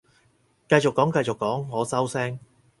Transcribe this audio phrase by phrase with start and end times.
[0.67, 2.39] 繼續講繼續講，我收聲